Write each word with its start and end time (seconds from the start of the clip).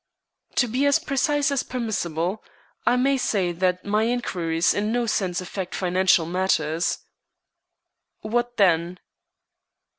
"To 0.55 0.67
be 0.67 0.87
as 0.87 0.97
precise 0.97 1.51
as 1.51 1.61
permissible, 1.61 2.43
I 2.87 2.95
may 2.95 3.17
say 3.17 3.51
that 3.51 3.85
my 3.85 4.05
inquiries 4.05 4.73
in 4.73 4.91
no 4.91 5.05
sense 5.05 5.41
affect 5.41 5.75
financial 5.75 6.25
matters." 6.25 7.05
"What 8.21 8.57
then?" 8.57 8.99